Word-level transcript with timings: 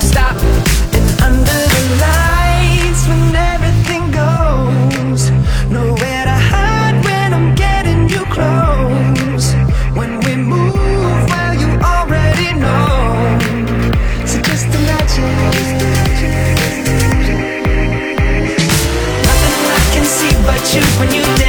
Stop. 0.00 0.36
Under 1.22 1.60
the 1.74 1.82
lights, 2.04 3.06
when 3.08 3.34
everything 3.34 4.10
goes, 4.10 5.30
nowhere 5.70 6.24
to 6.24 6.36
hide 6.50 7.02
when 7.04 7.34
I'm 7.34 7.54
getting 7.54 8.08
you 8.08 8.24
close. 8.26 9.54
When 9.96 10.20
we 10.20 10.36
move, 10.36 10.74
well, 11.30 11.54
you 11.54 11.70
already 11.80 12.52
know. 12.54 13.38
So 14.26 14.40
just 14.42 14.66
imagine. 14.66 15.36
Nothing 19.26 19.64
I 19.78 19.82
can 19.94 20.04
see 20.04 20.34
but 20.46 20.62
you 20.74 20.82
when 20.98 21.10
you 21.14 21.39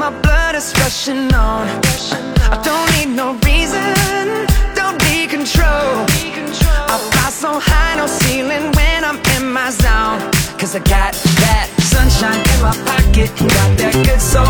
my 0.00 0.10
blood, 0.22 0.54
is 0.54 0.72
rushing 0.78 1.32
on. 1.34 1.68
I 2.54 2.56
don't 2.64 2.88
need 2.96 3.14
no 3.14 3.34
reason, 3.44 3.84
don't 4.74 4.98
need 5.04 5.28
control. 5.28 5.92
I 6.92 6.96
fly 7.12 7.28
so 7.28 7.60
high, 7.60 7.96
no 7.96 8.06
ceiling 8.06 8.72
when 8.72 9.04
I'm 9.04 9.20
in 9.36 9.52
my 9.52 9.68
zone. 9.68 10.18
Cause 10.58 10.74
I 10.74 10.80
got 10.96 11.12
that 11.44 11.68
sunshine 11.92 12.40
in 12.52 12.58
my 12.64 12.74
pocket, 12.88 13.28
got 13.56 13.70
that 13.80 13.94
good 14.06 14.22
soul 14.32 14.49